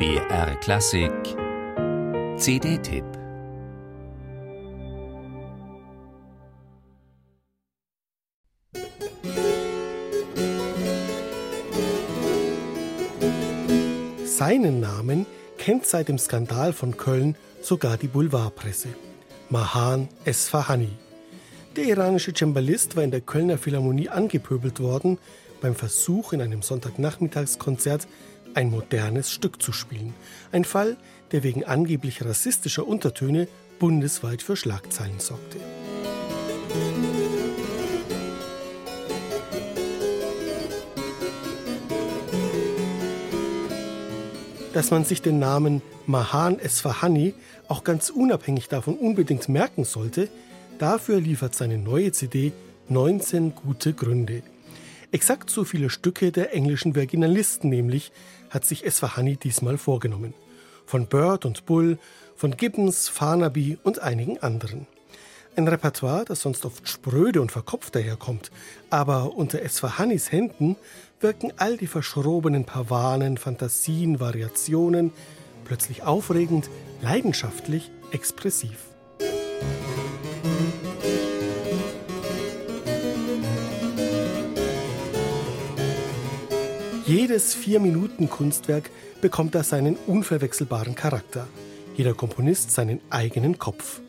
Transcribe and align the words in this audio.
BR 0.00 0.56
Klassik 0.62 1.12
CD-Tipp 2.38 3.04
Seinen 14.24 14.80
Namen 14.80 15.26
kennt 15.58 15.84
seit 15.84 16.08
dem 16.08 16.16
Skandal 16.16 16.72
von 16.72 16.96
Köln 16.96 17.36
sogar 17.60 17.98
die 17.98 18.08
Boulevardpresse. 18.08 18.88
Mahan 19.50 20.08
Esfahani. 20.24 20.96
Der 21.76 21.84
iranische 21.84 22.32
Cembalist 22.32 22.96
war 22.96 23.04
in 23.04 23.10
der 23.10 23.20
Kölner 23.20 23.58
Philharmonie 23.58 24.08
angepöbelt 24.08 24.80
worden 24.80 25.18
beim 25.60 25.74
Versuch, 25.74 26.32
in 26.32 26.40
einem 26.40 26.62
Sonntagnachmittagskonzert 26.62 28.08
ein 28.54 28.70
modernes 28.70 29.30
Stück 29.30 29.62
zu 29.62 29.72
spielen. 29.72 30.14
Ein 30.52 30.64
Fall, 30.64 30.96
der 31.32 31.42
wegen 31.42 31.64
angeblich 31.64 32.24
rassistischer 32.24 32.86
Untertöne 32.86 33.48
bundesweit 33.78 34.42
für 34.42 34.56
Schlagzeilen 34.56 35.20
sorgte. 35.20 35.58
Dass 44.72 44.90
man 44.92 45.04
sich 45.04 45.20
den 45.20 45.40
Namen 45.40 45.82
Mahan 46.06 46.58
Esfahani 46.58 47.34
auch 47.68 47.82
ganz 47.82 48.10
unabhängig 48.10 48.68
davon 48.68 48.94
unbedingt 48.94 49.48
merken 49.48 49.84
sollte, 49.84 50.28
dafür 50.78 51.20
liefert 51.20 51.54
seine 51.54 51.78
neue 51.78 52.12
CD 52.12 52.52
19 52.88 53.54
gute 53.54 53.92
Gründe. 53.92 54.42
Exakt 55.12 55.50
so 55.50 55.64
viele 55.64 55.90
Stücke 55.90 56.30
der 56.30 56.54
englischen 56.54 56.94
Virginalisten 56.94 57.68
nämlich 57.68 58.12
hat 58.48 58.64
sich 58.64 58.86
Esfahani 58.86 59.36
diesmal 59.36 59.76
vorgenommen. 59.76 60.34
Von 60.86 61.06
Bird 61.06 61.44
und 61.44 61.66
Bull, 61.66 61.98
von 62.36 62.56
Gibbons, 62.56 63.08
Farnaby 63.08 63.78
und 63.82 63.98
einigen 63.98 64.38
anderen. 64.38 64.86
Ein 65.56 65.66
Repertoire, 65.66 66.24
das 66.24 66.42
sonst 66.42 66.64
oft 66.64 66.88
spröde 66.88 67.40
und 67.40 67.50
verkopft 67.50 67.96
daherkommt, 67.96 68.52
aber 68.88 69.34
unter 69.36 69.62
Esfahanis 69.62 70.30
Händen 70.30 70.76
wirken 71.18 71.52
all 71.56 71.76
die 71.76 71.88
verschrobenen 71.88 72.64
Pavanen, 72.64 73.36
Fantasien, 73.36 74.20
Variationen 74.20 75.12
plötzlich 75.64 76.04
aufregend, 76.04 76.70
leidenschaftlich, 77.02 77.90
expressiv. 78.12 78.89
Jedes 87.10 87.54
Vier-Minuten-Kunstwerk 87.56 88.88
bekommt 89.20 89.56
da 89.56 89.64
seinen 89.64 89.96
unverwechselbaren 90.06 90.94
Charakter. 90.94 91.48
Jeder 91.96 92.14
Komponist 92.14 92.70
seinen 92.70 93.00
eigenen 93.10 93.58
Kopf. 93.58 94.00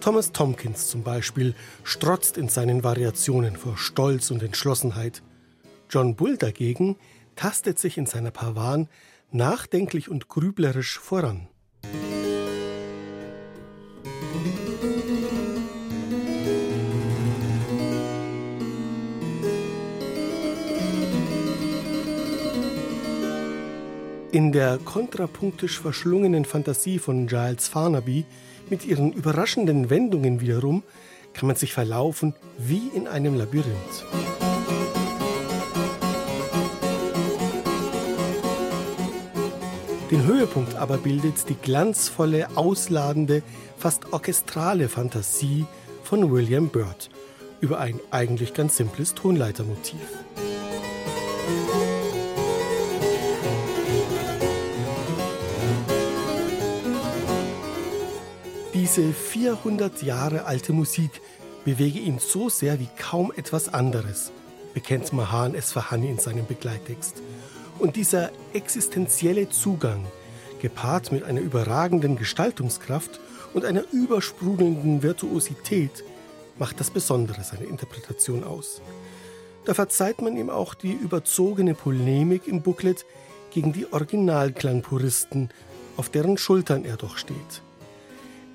Thomas 0.00 0.30
Tompkins 0.30 0.86
zum 0.86 1.02
Beispiel 1.02 1.56
strotzt 1.82 2.36
in 2.38 2.48
seinen 2.48 2.84
Variationen 2.84 3.56
vor 3.56 3.76
Stolz 3.76 4.30
und 4.30 4.44
Entschlossenheit. 4.44 5.24
John 5.90 6.14
Bull 6.14 6.36
dagegen 6.36 6.94
tastet 7.34 7.80
sich 7.80 7.98
in 7.98 8.06
seiner 8.06 8.30
Pavan 8.30 8.88
nachdenklich 9.32 10.08
und 10.08 10.28
grüblerisch 10.28 11.00
voran. 11.00 11.48
In 24.36 24.52
der 24.52 24.76
kontrapunktisch 24.76 25.80
verschlungenen 25.80 26.44
Fantasie 26.44 26.98
von 26.98 27.26
Giles 27.26 27.68
Farnaby 27.68 28.26
mit 28.68 28.84
ihren 28.84 29.10
überraschenden 29.14 29.88
Wendungen 29.88 30.42
wiederum 30.42 30.82
kann 31.32 31.46
man 31.46 31.56
sich 31.56 31.72
verlaufen 31.72 32.34
wie 32.58 32.88
in 32.94 33.08
einem 33.08 33.34
Labyrinth. 33.38 34.04
Den 40.10 40.26
Höhepunkt 40.26 40.74
aber 40.74 40.98
bildet 40.98 41.48
die 41.48 41.54
glanzvolle, 41.54 42.48
ausladende, 42.56 43.42
fast 43.78 44.12
orchestrale 44.12 44.90
Fantasie 44.90 45.64
von 46.02 46.30
William 46.30 46.68
Byrd 46.68 47.08
über 47.62 47.80
ein 47.80 47.98
eigentlich 48.10 48.52
ganz 48.52 48.76
simples 48.76 49.14
Tonleitermotiv. 49.14 49.96
Diese 58.76 59.14
400 59.14 60.02
Jahre 60.02 60.44
alte 60.44 60.74
Musik 60.74 61.22
bewege 61.64 61.98
ihn 61.98 62.18
so 62.18 62.50
sehr 62.50 62.78
wie 62.78 62.90
kaum 62.98 63.32
etwas 63.34 63.72
anderes, 63.72 64.32
bekennt 64.74 65.14
Mahan 65.14 65.54
Esfahani 65.54 66.10
in 66.10 66.18
seinem 66.18 66.44
Begleittext. 66.44 67.22
Und 67.78 67.96
dieser 67.96 68.32
existenzielle 68.52 69.48
Zugang, 69.48 70.04
gepaart 70.60 71.10
mit 71.10 71.24
einer 71.24 71.40
überragenden 71.40 72.16
Gestaltungskraft 72.16 73.18
und 73.54 73.64
einer 73.64 73.82
übersprudelnden 73.92 75.02
Virtuosität, 75.02 76.04
macht 76.58 76.78
das 76.78 76.90
Besondere 76.90 77.44
seiner 77.44 77.66
Interpretation 77.66 78.44
aus. 78.44 78.82
Da 79.64 79.72
verzeiht 79.72 80.20
man 80.20 80.36
ihm 80.36 80.50
auch 80.50 80.74
die 80.74 80.92
überzogene 80.92 81.72
Polemik 81.72 82.46
im 82.46 82.60
Booklet 82.60 83.06
gegen 83.50 83.72
die 83.72 83.90
Originalklangpuristen, 83.90 85.48
auf 85.96 86.10
deren 86.10 86.36
Schultern 86.36 86.84
er 86.84 86.98
doch 86.98 87.16
steht. 87.16 87.62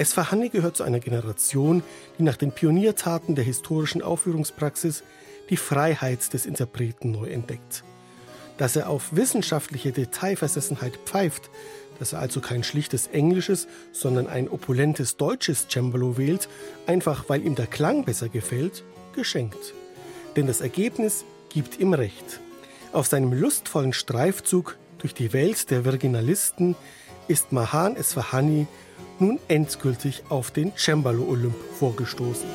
Esfahani 0.00 0.48
gehört 0.48 0.78
zu 0.78 0.82
einer 0.82 0.98
Generation, 0.98 1.82
die 2.18 2.22
nach 2.22 2.36
den 2.36 2.52
Pioniertaten 2.52 3.34
der 3.34 3.44
historischen 3.44 4.00
Aufführungspraxis 4.00 5.02
die 5.50 5.58
Freiheit 5.58 6.32
des 6.32 6.46
Interpreten 6.46 7.10
neu 7.10 7.26
entdeckt. 7.26 7.84
Dass 8.56 8.76
er 8.76 8.88
auf 8.88 9.14
wissenschaftliche 9.14 9.92
Detailversessenheit 9.92 10.96
pfeift, 11.04 11.50
dass 11.98 12.14
er 12.14 12.20
also 12.20 12.40
kein 12.40 12.64
schlichtes 12.64 13.08
englisches, 13.08 13.68
sondern 13.92 14.26
ein 14.26 14.48
opulentes 14.48 15.18
deutsches 15.18 15.66
Cembalo 15.70 16.16
wählt, 16.16 16.48
einfach 16.86 17.28
weil 17.28 17.44
ihm 17.44 17.54
der 17.54 17.66
Klang 17.66 18.06
besser 18.06 18.30
gefällt, 18.30 18.84
geschenkt. 19.14 19.74
Denn 20.34 20.46
das 20.46 20.62
Ergebnis 20.62 21.26
gibt 21.50 21.78
ihm 21.78 21.92
recht. 21.92 22.40
Auf 22.92 23.06
seinem 23.06 23.34
lustvollen 23.34 23.92
Streifzug 23.92 24.78
durch 24.96 25.12
die 25.12 25.34
Welt 25.34 25.70
der 25.70 25.84
Virginalisten 25.84 26.74
ist 27.28 27.52
Mahan 27.52 27.96
Esfahani 27.96 28.66
nun 29.20 29.38
endgültig 29.48 30.22
auf 30.28 30.50
den 30.50 30.72
Cembalo-Olymp 30.76 31.56
vorgestoßen. 31.78 32.48